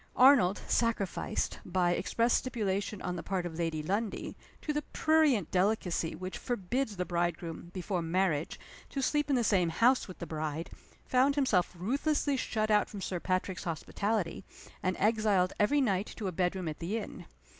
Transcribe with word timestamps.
Arnold, 0.17 0.59
sacrificed 0.67 1.59
by 1.63 1.91
express 1.91 2.33
stipulation 2.33 3.03
on 3.03 3.15
the 3.17 3.21
part 3.21 3.45
of 3.45 3.59
Lady 3.59 3.83
Lundie 3.83 4.35
to 4.63 4.73
the 4.73 4.81
prurient 4.81 5.51
delicacy 5.51 6.15
which 6.15 6.39
forbids 6.39 6.97
the 6.97 7.05
bridegroom, 7.05 7.69
before 7.71 8.01
marriage, 8.01 8.59
to 8.89 9.03
sleep 9.03 9.29
in 9.29 9.35
the 9.35 9.43
same 9.43 9.69
house 9.69 10.07
with 10.07 10.17
the 10.17 10.25
bride, 10.25 10.71
found 11.05 11.35
himself 11.35 11.75
ruthlessly 11.77 12.35
shut 12.35 12.71
out 12.71 12.89
from 12.89 12.99
Sir 12.99 13.19
Patrick's 13.19 13.65
hospitality, 13.65 14.43
and 14.81 14.97
exiled 14.97 15.53
every 15.59 15.81
night 15.81 16.07
to 16.15 16.25
a 16.27 16.31
bedroom 16.31 16.67
at 16.67 16.79
the 16.79 16.97
inn. 16.97 17.27